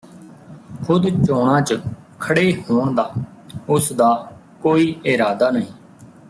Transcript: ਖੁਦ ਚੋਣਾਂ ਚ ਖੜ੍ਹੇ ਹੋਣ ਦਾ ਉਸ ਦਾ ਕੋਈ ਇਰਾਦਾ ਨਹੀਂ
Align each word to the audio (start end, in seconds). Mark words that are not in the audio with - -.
ਖੁਦ 0.85 1.05
ਚੋਣਾਂ 1.25 1.61
ਚ 1.61 1.79
ਖੜ੍ਹੇ 2.19 2.63
ਹੋਣ 2.69 2.95
ਦਾ 2.95 3.11
ਉਸ 3.69 3.91
ਦਾ 3.93 4.09
ਕੋਈ 4.61 4.95
ਇਰਾਦਾ 5.05 5.49
ਨਹੀਂ 5.51 5.67